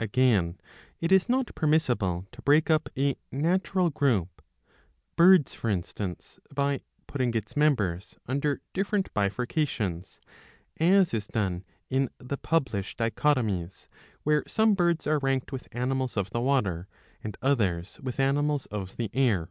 [0.00, 0.58] Again
[0.98, 4.40] it is not permissible to break up a natural group,
[5.14, 10.20] Birds for instance, by putting its members under different bifurcations,
[10.80, 13.86] as is done in the published dichotomies,
[14.22, 16.88] where some birds are ranked with Animals of the water,
[17.22, 19.50] and others with Animals of the air.